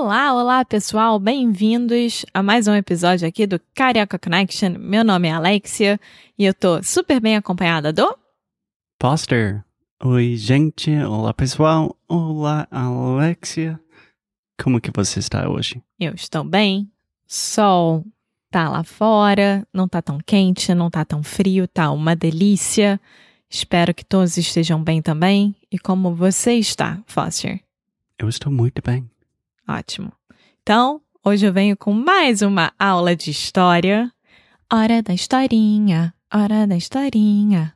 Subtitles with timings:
[0.00, 4.78] Olá, olá pessoal, bem-vindos a mais um episódio aqui do Carioca Connection.
[4.78, 5.98] Meu nome é Alexia
[6.38, 8.16] e eu tô super bem acompanhada do
[9.02, 9.64] Foster.
[10.04, 10.96] Oi, gente.
[10.98, 11.96] Olá, pessoal.
[12.08, 13.80] Olá, Alexia.
[14.62, 15.82] Como que você está hoje?
[15.98, 16.88] Eu estou bem.
[17.26, 18.04] Sol
[18.52, 23.00] tá lá fora, não tá tão quente, não tá tão frio, tá uma delícia.
[23.50, 25.56] Espero que todos estejam bem também.
[25.72, 27.60] E como você está, Foster?
[28.16, 29.10] Eu estou muito bem.
[29.68, 30.12] Ótimo.
[30.62, 34.10] Então, hoje eu venho com mais uma aula de história.
[34.72, 37.74] Hora da historinha, hora da historinha.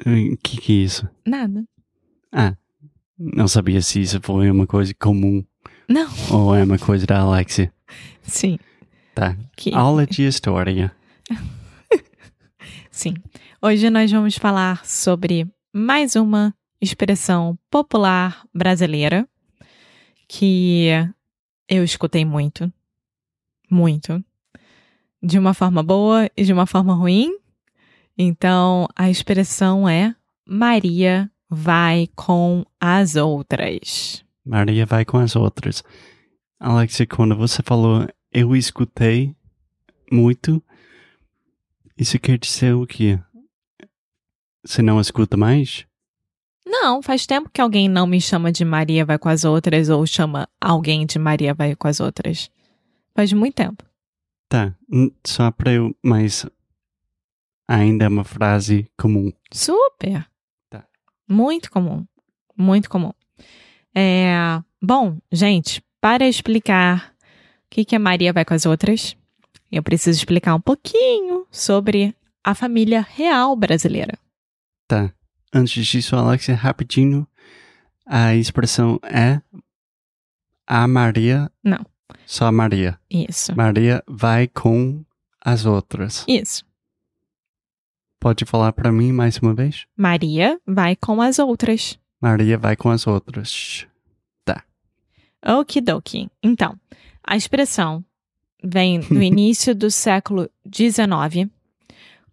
[0.00, 1.08] O que, que é isso?
[1.26, 1.64] Nada.
[2.32, 2.54] Ah,
[3.18, 5.44] não sabia se isso foi uma coisa comum
[5.88, 6.08] Não.
[6.30, 7.72] ou é uma coisa da Alexia.
[8.22, 8.58] Sim,
[9.14, 9.36] Tá.
[9.56, 10.92] que Aula de história.
[12.90, 13.14] sim.
[13.62, 19.28] Hoje nós vamos falar sobre mais uma expressão popular brasileira
[20.28, 20.88] que
[21.68, 22.72] eu escutei muito,
[23.70, 24.22] muito,
[25.22, 27.36] de uma forma boa e de uma forma ruim.
[28.16, 30.14] Então, a expressão é
[30.46, 34.24] Maria vai com as outras.
[34.44, 35.82] Maria vai com as outras.
[36.60, 39.34] Alexia, quando você falou eu escutei
[40.10, 40.60] muito,
[41.96, 43.20] isso quer dizer o quê?
[44.64, 45.86] Você não escuta mais?
[46.66, 50.06] Não, faz tempo que alguém não me chama de Maria vai com as outras ou
[50.06, 52.50] chama alguém de Maria vai com as outras.
[53.14, 53.84] Faz muito tempo.
[54.48, 54.74] Tá,
[55.26, 56.46] só para eu, mas
[57.68, 59.32] ainda é uma frase comum.
[59.52, 60.26] Super.
[60.70, 60.84] Tá.
[61.28, 62.04] Muito comum.
[62.56, 63.12] Muito comum.
[63.94, 67.14] É, bom, gente, para explicar
[67.66, 69.16] o que, que a Maria vai com as outras,
[69.70, 74.18] eu preciso explicar um pouquinho sobre a família real brasileira.
[74.86, 75.12] Tá.
[75.54, 77.26] Antes disso, Alexia, rapidinho,
[78.04, 79.40] a expressão é
[80.66, 81.50] a Maria.
[81.62, 81.86] Não.
[82.26, 82.98] Só a Maria.
[83.08, 83.54] Isso.
[83.56, 85.04] Maria vai com
[85.40, 86.24] as outras.
[86.26, 86.64] Isso.
[88.18, 89.86] Pode falar para mim mais uma vez?
[89.96, 91.98] Maria vai com as outras.
[92.20, 93.86] Maria vai com as outras.
[95.44, 96.30] Okidoki.
[96.42, 96.78] Então,
[97.22, 98.02] a expressão
[98.62, 101.50] vem do início do século XIX,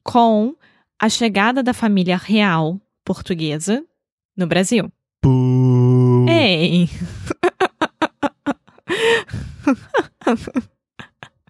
[0.02, 0.56] com
[0.98, 2.80] a chegada da família real
[3.12, 3.84] portuguesa
[4.38, 4.90] no Brasil.
[5.22, 6.26] Boo.
[6.30, 6.88] Ei!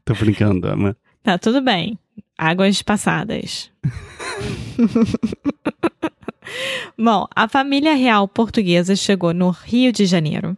[0.04, 0.98] Tô brincando, ama.
[1.22, 2.00] Tá tudo bem.
[2.36, 3.70] Águas passadas.
[6.98, 10.58] Bom, a família real portuguesa chegou no Rio de Janeiro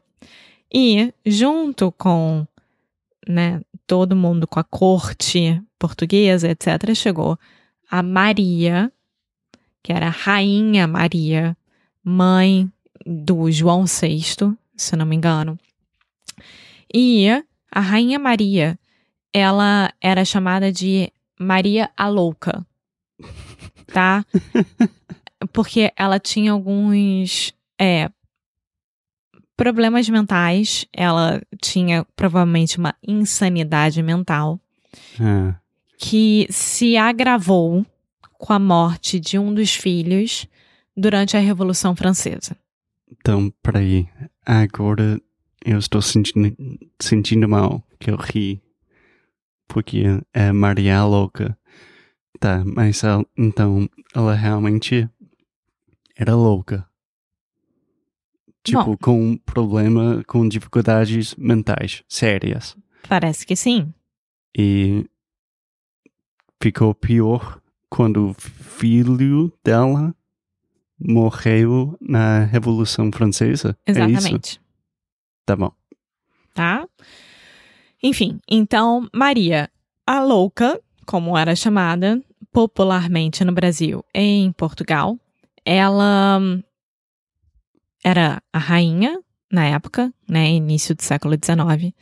[0.74, 2.48] e, junto com
[3.28, 7.38] né, todo mundo, com a corte portuguesa, etc., chegou
[7.92, 8.90] a Maria,
[9.84, 11.56] que era a Rainha Maria,
[12.04, 12.72] mãe
[13.06, 15.60] do João VI, se não me engano.
[16.94, 17.28] E
[17.70, 18.80] a Rainha Maria,
[19.34, 22.66] ela era chamada de Maria a Louca,
[23.88, 24.26] tá?
[25.52, 28.10] Porque ela tinha alguns é,
[29.58, 34.60] problemas mentais, ela tinha provavelmente uma insanidade mental
[35.20, 35.56] Ah,
[35.98, 37.86] que se agravou
[38.44, 40.46] com a morte de um dos filhos
[40.98, 42.58] durante a Revolução Francesa.
[43.10, 44.06] então, peraí.
[44.46, 45.18] Agora
[45.64, 46.54] eu estou sentindo,
[47.00, 48.62] sentindo mal que eu ri.
[49.66, 50.04] Porque
[50.34, 51.58] é Maria a louca.
[52.38, 55.10] Tá, mas ela, então ela realmente
[56.18, 56.86] era louca.
[58.62, 58.98] Tipo, Bom.
[58.98, 62.76] com um problema, com dificuldades mentais sérias.
[63.08, 63.94] Parece que sim.
[64.54, 65.10] E
[66.62, 67.63] ficou pior
[67.94, 70.16] quando o filho dela
[71.00, 73.78] morreu na Revolução Francesa.
[73.86, 73.92] É?
[73.92, 74.60] Exatamente.
[75.46, 75.72] Tá bom.
[76.56, 76.88] tá?
[78.02, 79.70] Enfim, então Maria,
[80.08, 82.20] a louca, como era chamada
[82.52, 85.16] popularmente no Brasil e em Portugal,
[85.64, 86.42] ela
[88.04, 89.20] era a rainha
[89.52, 91.94] na época, né, início do século XIX,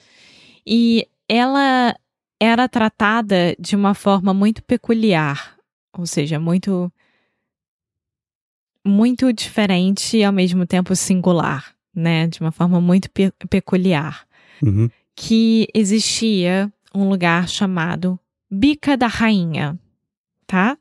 [0.65, 1.94] e ela
[2.39, 5.60] era tratada de uma forma muito peculiar,
[5.97, 6.91] ou seja, muito
[8.85, 14.25] muito diferente e ao mesmo tempo singular, né, de uma forma muito pe peculiar,
[14.61, 14.89] Uhum.
[15.15, 19.79] que existia um lugar chamado Bica da Rainha,
[20.47, 20.77] tá?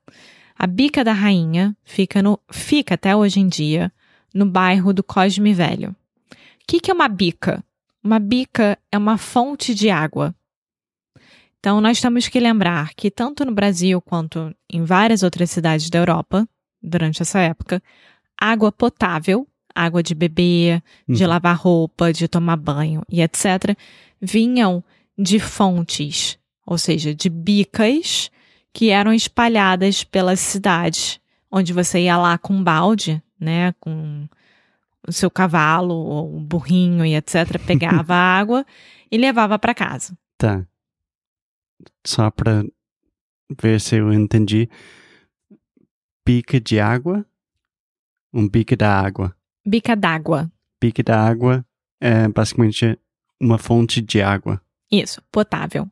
[0.58, 3.92] A Bica da Rainha fica no fica até hoje em dia
[4.34, 5.90] no bairro do Cosme Velho.
[6.30, 6.36] O
[6.66, 7.64] que, que é uma bica?
[8.02, 10.34] Uma bica é uma fonte de água.
[11.60, 15.98] Então, nós temos que lembrar que, tanto no Brasil quanto em várias outras cidades da
[15.98, 16.48] Europa,
[16.82, 17.82] durante essa época,
[18.40, 21.28] água potável, água de beber, de Uhum.
[21.28, 23.76] lavar roupa, de tomar banho e etc.,
[24.20, 24.82] vinham
[25.18, 28.30] de fontes, ou seja, de bicas
[28.72, 31.20] que eram espalhadas pelas cidades,
[31.52, 34.26] onde você ia lá com um balde, né, com
[35.06, 38.64] o seu cavalo ou um burrinho e etc, pegava a água
[39.12, 40.16] e levava para casa.
[40.38, 40.64] Tá.
[42.06, 42.64] Só pra
[43.60, 44.68] ver se eu entendi.
[46.26, 47.26] Bica de água?
[48.32, 49.36] Um bica da água.
[49.66, 50.50] Bica d'água.
[50.80, 51.66] Bica da água
[52.00, 52.98] é basicamente
[53.40, 54.60] uma fonte de água
[54.90, 55.90] Isso, potável.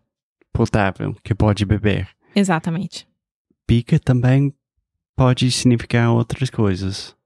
[0.52, 2.08] potável que pode beber.
[2.34, 3.06] Exatamente.
[3.66, 4.54] Bica também
[5.16, 7.16] pode significar outras coisas.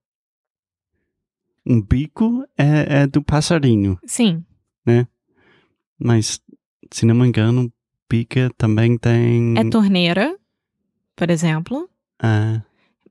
[1.64, 4.44] Um bico é, é do passarinho, Sim,
[5.96, 6.40] mas
[6.90, 7.72] se não me engano,
[8.12, 9.54] bica também tem.
[9.56, 10.36] é torneira,
[11.16, 11.88] por exemplo.
[12.22, 12.60] Ah,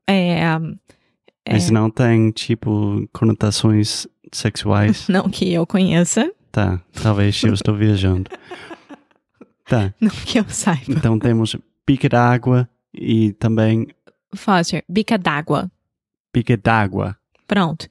[0.08, 5.08] É, é, Mas não tem, tipo, conotações sexuais.
[5.10, 8.30] não que eu conheça, Tá, talvez eu estou viajando.
[9.66, 10.84] Tá, não que eu saiba.
[10.90, 11.56] então temos
[11.88, 13.88] bica d'água e também
[14.36, 15.72] Foster, bica d'água.
[16.34, 17.18] bica d'água.
[17.48, 17.88] Pronto.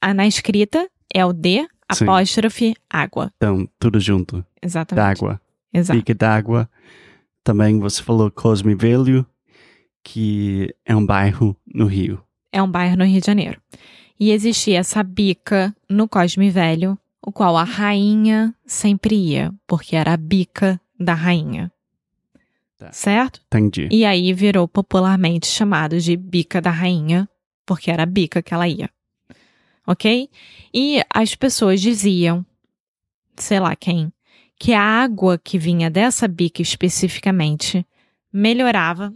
[0.00, 2.04] Ah, na escrita é o D, Sim.
[2.04, 3.30] apóstrofe, água.
[3.36, 4.44] Então, tudo junto.
[4.60, 5.04] Exatamente.
[5.20, 5.40] D'água.
[5.74, 5.98] Exato.
[5.98, 6.70] Bica d'água.
[7.42, 9.26] Também você falou Cosme Velho,
[10.02, 12.22] que é um bairro no Rio.
[12.52, 13.60] É um bairro no Rio de Janeiro.
[14.18, 20.12] E existia essa bica no Cosme Velho, o qual a rainha sempre ia, porque era
[20.12, 21.72] a bica da rainha.
[22.78, 22.92] Tá.
[22.92, 23.40] Certo?
[23.46, 23.88] Entendi.
[23.90, 27.28] E aí virou popularmente chamado de bica da rainha,
[27.66, 28.88] porque era a bica que ela ia.
[29.86, 30.30] Ok?
[30.72, 32.46] E as pessoas diziam,
[33.36, 34.12] sei lá quem,
[34.58, 37.86] que a água que vinha dessa bica especificamente
[38.32, 39.12] melhorava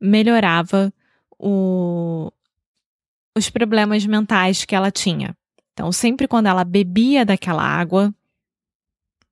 [0.00, 0.92] melhorava
[1.38, 2.30] o,
[3.36, 5.36] os problemas mentais que ela tinha.
[5.72, 8.14] Então, sempre quando ela bebia daquela água,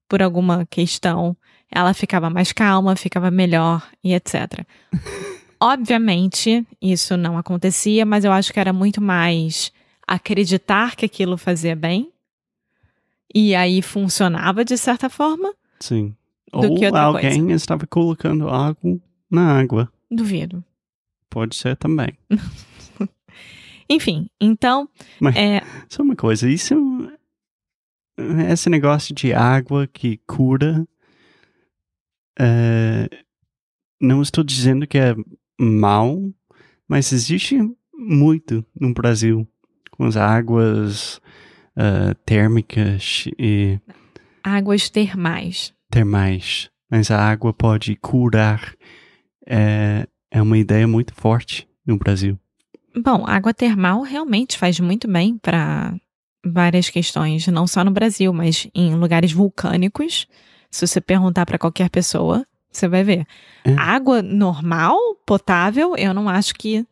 [0.09, 1.37] por alguma questão,
[1.71, 4.67] ela ficava mais calma, ficava melhor e etc.
[5.61, 9.73] Obviamente, isso não acontecia, mas eu acho que era muito mais
[10.07, 12.12] acreditar que aquilo fazia bem.
[13.35, 15.55] E aí funcionava de certa forma.
[15.81, 16.15] Sim.
[16.53, 16.65] Ou
[16.97, 19.01] alguém estava colocando água
[19.31, 19.91] na água.
[20.11, 20.63] Duvido.
[21.31, 22.13] Pode ser também.
[23.89, 24.89] Enfim, então,
[25.21, 26.75] Mas- é, Só uma coisa, isso.
[28.51, 30.87] Esse negócio de água que cura.
[32.39, 33.09] é,
[34.01, 35.15] não estou dizendo que é
[35.59, 36.19] mal,
[36.89, 37.59] mas existe
[37.95, 39.47] muito no Brasil
[39.91, 41.21] com as águas
[41.77, 43.79] é, térmicas e
[44.43, 45.73] águas termais.
[45.91, 46.71] termais.
[46.91, 48.75] Mas a água pode curar.
[49.47, 52.39] É, é uma ideia muito forte no Brasil.
[52.95, 55.95] Bom, água termal realmente faz muito bem para
[56.45, 60.27] várias questões, não só no Brasil, mas em lugares vulcânicos.
[60.71, 63.27] Se você perguntar para qualquer pessoa, você vai ver.
[63.65, 63.75] É.
[63.75, 66.87] Água normal, potável, eu não acho que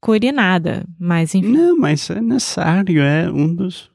[0.00, 1.52] cure nada, mas enfim.
[1.52, 3.91] Não, mas é necessário, é um dos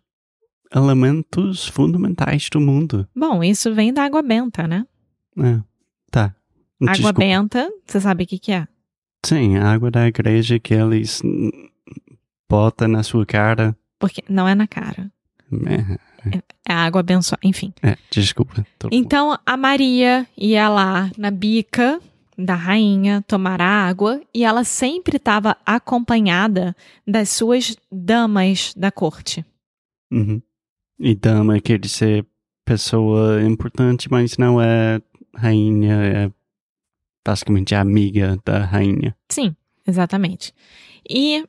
[0.74, 3.08] elementos fundamentais do mundo.
[3.16, 4.86] Bom, isso vem da água benta, né?
[5.38, 5.60] É,
[6.12, 6.36] tá.
[6.82, 7.20] Água Desculpa.
[7.20, 8.68] benta, você sabe o que, que é?
[9.26, 11.22] Sim, a água da igreja que eles
[12.50, 13.76] botam na sua cara.
[14.00, 15.12] Porque não é na cara.
[15.66, 17.74] É, É água abençoada, enfim.
[17.82, 18.66] é, desculpa.
[18.92, 22.00] Então a Maria ia lá na bica
[22.38, 26.76] da rainha tomar a água e ela sempre estava acompanhada
[27.08, 29.44] das suas damas da corte.
[30.12, 30.42] Uhum.
[31.00, 32.26] E dama quer dizer
[32.66, 35.00] pessoa importante, mas não é
[35.36, 36.32] rainha, é
[37.26, 39.16] basicamente amiga da rainha.
[39.30, 39.56] Sim,
[39.88, 40.54] exatamente.
[41.10, 41.46] E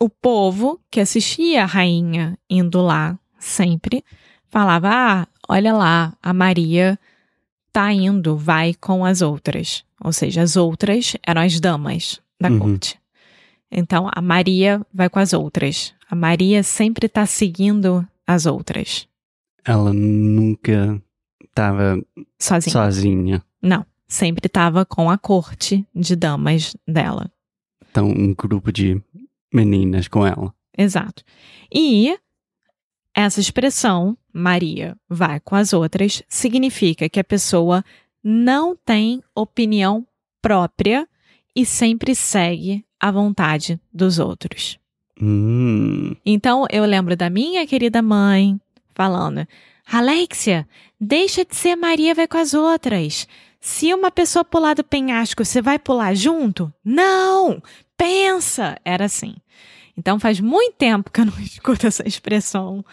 [0.00, 4.04] o povo que assistia a rainha indo lá sempre
[4.48, 6.98] falava: Ah, olha lá, a Maria
[7.72, 9.84] tá indo, vai com as outras.
[10.04, 12.58] Ou seja, as outras eram as damas da Uhum.
[12.60, 12.98] corte.
[13.70, 15.92] Então, a Maria vai com as outras.
[16.08, 19.08] A Maria sempre está seguindo as outras.
[19.64, 21.02] Ela nunca
[21.42, 21.98] estava
[22.38, 22.72] Sozinha.
[22.72, 23.44] sozinha.
[23.62, 23.86] Não.
[24.06, 27.30] Sempre estava com a corte de damas dela.
[27.90, 29.02] Então, um grupo de
[29.52, 30.54] meninas com ela.
[30.76, 31.22] Exato.
[31.74, 32.16] E
[33.14, 37.84] essa expressão, Maria vai com as outras, significa que a pessoa
[38.22, 40.06] não tem opinião
[40.40, 41.08] própria
[41.54, 44.78] e sempre segue a vontade dos outros.
[45.20, 48.58] Hum, Então eu lembro da minha querida mãe
[48.94, 49.46] falando:
[49.90, 50.66] Alexia,
[51.00, 53.26] deixa de ser Maria vai com as outras.
[53.60, 56.72] Se uma pessoa pular do penhasco, você vai pular junto?
[56.84, 57.60] Não!
[57.96, 58.76] Pensa!
[58.84, 59.34] Era assim.
[59.96, 62.84] Então faz muito tempo que eu não escuto essa expressão.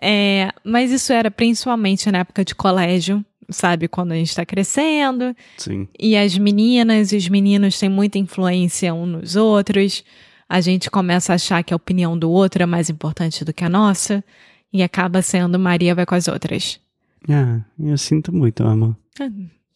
[0.00, 3.86] É, mas isso era principalmente na época de colégio, sabe?
[3.88, 5.34] Quando a gente está crescendo.
[5.56, 5.86] sim.
[5.98, 10.04] E as meninas e os meninos têm muita influência uns nos outros.
[10.48, 13.64] A gente começa a achar que a opinião do outro é mais importante do que
[13.64, 14.24] a nossa.
[14.72, 16.80] E acaba sendo Maria vai com as outras.
[17.28, 18.96] Ah, eu sinto muito, amor.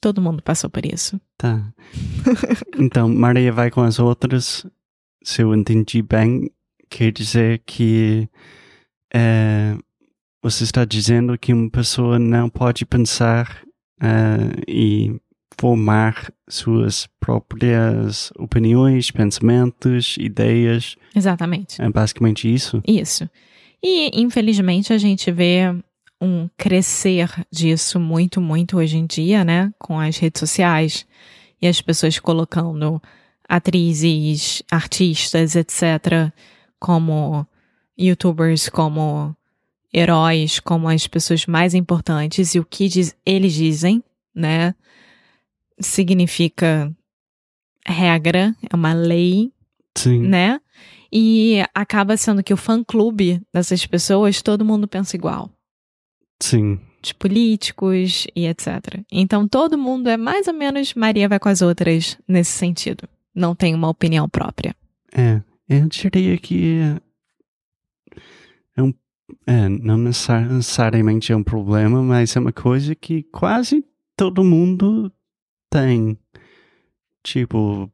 [0.01, 1.21] Todo mundo passou por isso.
[1.37, 1.73] Tá.
[2.79, 4.67] então, Maria vai com as outras.
[5.23, 6.51] Se eu entendi bem,
[6.91, 8.29] quer dizer que
[9.15, 9.77] eh,
[10.43, 13.63] você está dizendo que uma pessoa não pode pensar
[14.01, 15.21] eh, e
[15.59, 20.97] formar suas próprias opiniões, pensamentos, ideias.
[21.15, 21.81] Exatamente.
[21.81, 22.83] É basicamente isso?
[22.87, 23.29] Isso.
[23.83, 25.75] E, infelizmente, a gente vê
[26.21, 29.73] um crescer disso muito, muito hoje em dia, né?
[29.79, 31.05] Com as redes sociais
[31.61, 33.01] e as pessoas colocando
[33.49, 36.33] atrizes, artistas, etc.,
[36.79, 37.47] como
[37.99, 39.37] youtubers, como
[39.95, 42.55] heróis, como as pessoas mais importantes.
[42.55, 44.03] E o que diz- eles dizem,
[44.35, 44.75] né?
[45.83, 46.95] Significa
[47.87, 49.53] regra, é uma lei
[49.97, 50.21] Sim.
[50.21, 50.61] né?
[51.13, 55.51] E acaba sendo que o fã-clube dessas pessoas, todo mundo pensa igual.
[56.41, 56.79] Sim.
[57.03, 59.01] De políticos e etc.
[59.11, 63.09] Então todo mundo é mais ou menos Maria vai com as outras nesse sentido.
[63.35, 64.75] Não tem uma opinião própria.
[65.13, 66.79] É, eu diria que
[68.77, 68.95] é um,
[69.47, 73.85] é, não necessa- necessariamente é um problema, mas é uma coisa que quase
[74.17, 75.13] todo mundo
[75.73, 76.19] tem.
[77.23, 77.91] Tipo,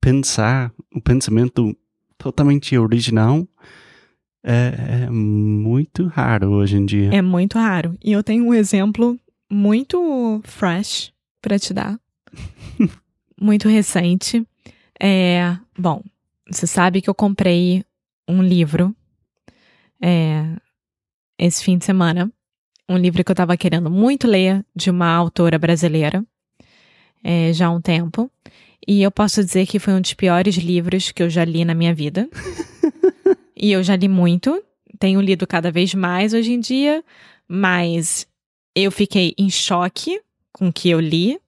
[0.00, 1.76] pensar, o pensamento
[2.16, 3.48] totalmente original
[4.44, 7.10] é, é muito raro hoje em dia.
[7.12, 7.96] É muito raro.
[8.02, 9.18] E eu tenho um exemplo
[9.50, 11.12] muito fresh
[11.42, 11.98] pra te dar.
[13.40, 14.46] muito recente.
[15.00, 16.02] É, bom,
[16.48, 17.84] você sabe que eu comprei
[18.28, 18.94] um livro
[20.00, 20.56] é,
[21.38, 22.30] esse fim de semana.
[22.88, 26.24] Um livro que eu tava querendo muito ler, de uma autora brasileira,
[27.22, 28.30] é, já há um tempo.
[28.86, 31.74] E eu posso dizer que foi um dos piores livros que eu já li na
[31.74, 32.28] minha vida.
[33.56, 34.62] e eu já li muito,
[34.98, 37.04] tenho lido cada vez mais hoje em dia,
[37.46, 38.26] mas
[38.74, 40.20] eu fiquei em choque
[40.52, 41.38] com o que eu li,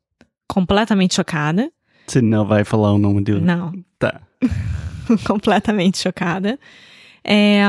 [0.46, 1.70] completamente chocada.
[2.06, 3.40] Você não vai falar o nome dele.
[3.40, 4.20] Não, Tá.
[5.26, 6.58] completamente chocada.
[7.24, 7.62] É,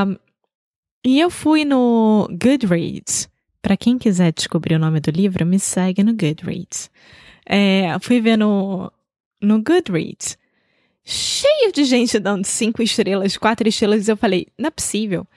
[1.05, 3.29] e eu fui no Goodreads.
[3.61, 6.89] Para quem quiser descobrir o nome do livro, me segue no Goodreads.
[7.45, 8.91] É, fui ver no,
[9.41, 10.37] no Goodreads.
[11.05, 14.07] Cheio de gente dando cinco estrelas, quatro estrelas.
[14.07, 15.27] E eu falei, não é possível.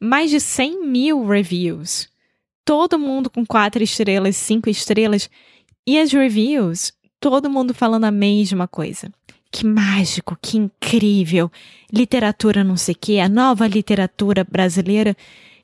[0.00, 2.08] Mais de 100 mil reviews.
[2.64, 5.28] Todo mundo com quatro estrelas, cinco estrelas.
[5.86, 9.10] E as reviews, todo mundo falando a mesma coisa.
[9.50, 11.50] Que mágico, que incrível.
[11.92, 15.16] Literatura não sei o quê, a nova literatura brasileira.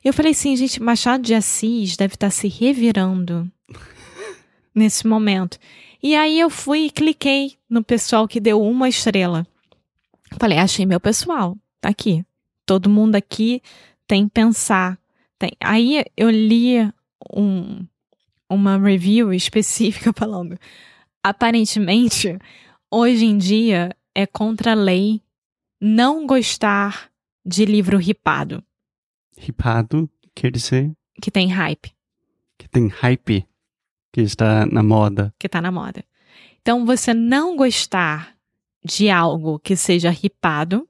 [0.03, 3.49] Eu falei assim, gente, Machado de Assis deve estar se revirando
[4.73, 5.57] nesse momento.
[6.03, 9.47] E aí eu fui e cliquei no pessoal que deu uma estrela.
[10.37, 12.25] Falei, achei meu pessoal, tá aqui.
[12.65, 13.61] Todo mundo aqui
[14.05, 14.99] tem pensar.
[15.39, 15.51] Tem.
[15.61, 16.75] Aí eu li
[17.33, 17.85] um,
[18.49, 20.59] uma review específica falando.
[21.23, 22.37] Aparentemente,
[22.91, 25.21] hoje em dia é contra a lei
[25.79, 27.09] não gostar
[27.45, 28.63] de livro ripado,
[29.37, 30.91] Ripado quer dizer
[31.21, 31.91] que tem hype,
[32.57, 33.45] que tem hype,
[34.13, 35.33] que está na moda.
[35.39, 36.05] que tá na moda.
[36.61, 38.35] Então, você não gostar
[38.85, 40.87] de algo que seja ripado,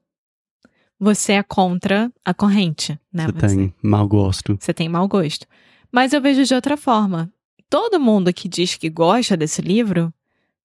[1.00, 3.26] você é contra a corrente, né?
[3.28, 4.58] Você tem mau gosto.
[4.60, 5.48] Você tem mau gosto.
[5.92, 7.32] Mas eu vejo de outra forma.
[7.70, 10.14] Todo mundo que diz que gosta desse livro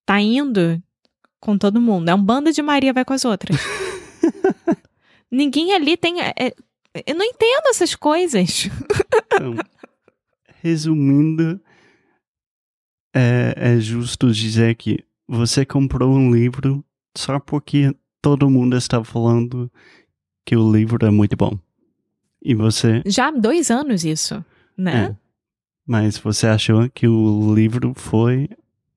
[0.04, 0.82] tá indo
[1.40, 2.08] com todo mundo.
[2.08, 3.56] É um bando de Maria vai com as outras.
[5.30, 6.20] Ninguém ali tem.
[6.20, 6.54] é- é-
[7.06, 8.68] eu não entendo essas coisas.
[9.32, 9.54] Então,
[10.62, 11.60] resumindo,
[13.14, 16.84] é, é justo dizer que você comprou um livro
[17.16, 19.70] só porque todo mundo estava falando
[20.44, 21.58] que o livro é muito bom.
[22.42, 23.02] E você.
[23.04, 24.44] Já há dois anos isso,
[24.76, 25.10] né?
[25.10, 25.16] É.
[25.86, 28.48] Mas você achou que o livro foi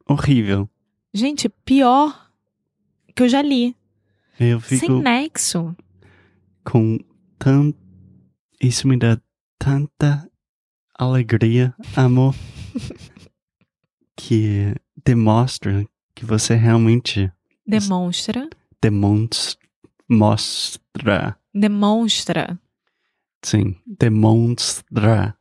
[0.07, 0.69] horrível.
[1.13, 2.31] Gente, pior
[3.15, 3.75] que eu já li.
[4.39, 5.75] Eu fico Sem nexo.
[6.63, 6.99] com
[7.37, 7.77] tanto.
[8.61, 9.19] Isso me dá
[9.57, 10.29] tanta
[10.97, 12.35] alegria, amor,
[14.27, 17.31] que demonstra que você realmente
[17.65, 18.47] Demonstra.
[18.81, 19.59] demonstra.
[20.09, 21.37] Mostra.
[21.53, 22.59] Demonstra.
[23.41, 25.35] Sim, demonstra.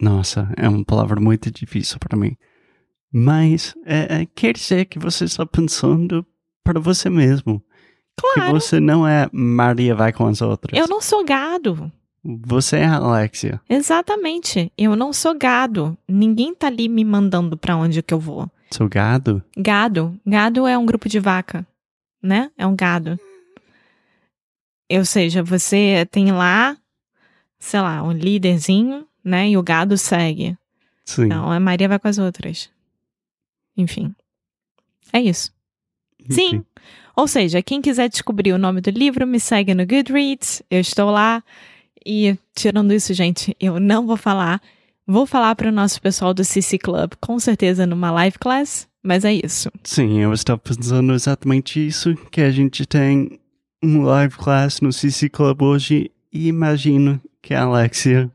[0.00, 2.36] Nossa, é uma palavra muito difícil para mim.
[3.12, 6.24] Mas é, é, quer dizer que você está pensando
[6.62, 7.60] para você mesmo.
[8.16, 8.52] Que Claro.
[8.60, 10.78] você não é Maria vai com as outras.
[10.78, 11.90] Eu não sou gado.
[12.24, 13.60] Você é a Alexia.
[13.68, 14.72] Exatamente.
[14.76, 15.96] Eu não sou gado.
[16.06, 18.50] Ninguém tá ali me mandando pra onde que eu vou.
[18.70, 19.42] Seu gado?
[19.56, 20.18] Gado.
[20.26, 21.66] Gado é um grupo de vaca,
[22.22, 22.50] né?
[22.58, 23.18] É um gado.
[24.90, 26.76] Ou seja, você tem lá,
[27.58, 29.48] sei lá, um líderzinho, né?
[29.50, 30.56] E o gado segue.
[31.04, 31.26] Sim.
[31.26, 32.70] Não, a Maria vai com as outras.
[33.76, 34.14] Enfim.
[35.12, 35.52] É isso.
[36.28, 36.46] Sim.
[36.46, 36.64] Enfim.
[37.16, 40.62] Ou seja, quem quiser descobrir o nome do livro, me segue no Goodreads.
[40.70, 41.42] Eu estou lá.
[42.04, 44.60] E, tirando isso, gente, eu não vou falar.
[45.06, 48.86] Vou falar para o nosso pessoal do CC Club, com certeza numa live class.
[49.02, 49.70] Mas é isso.
[49.84, 53.38] Sim, eu estava pensando exatamente isso, que a gente tem
[53.82, 58.30] um live class no CC Club hoje e imagino que a Alexia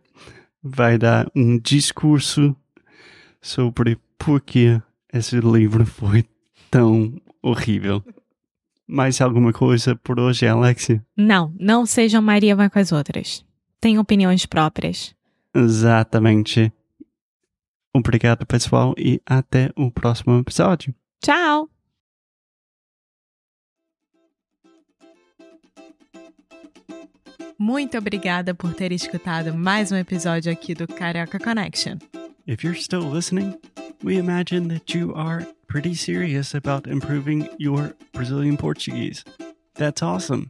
[0.63, 2.55] vai dar um discurso
[3.41, 4.81] sobre por que
[5.13, 6.25] esse livro foi
[6.71, 8.03] tão horrível.
[8.87, 11.03] Mais alguma coisa por hoje, Alexia?
[11.15, 13.45] Não, não sejam Maria vai com as outras.
[13.83, 15.13] Tem opiniões próprias.
[15.53, 16.71] Exatamente.
[17.93, 20.95] Obrigado, pessoal, e até o próximo episódio.
[21.21, 21.69] Tchau!
[27.59, 31.97] Muito obrigada por ter escutado mais um episódio aqui do Carioca Connection.
[32.47, 33.59] If you're still listening,
[34.01, 39.25] we imagine that you are pretty serious about improving your Brazilian Portuguese.
[39.73, 40.49] That's awesome.